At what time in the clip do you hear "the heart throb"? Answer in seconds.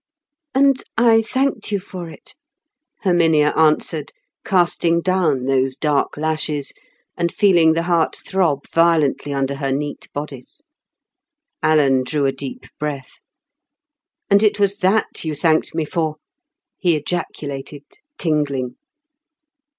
7.73-8.65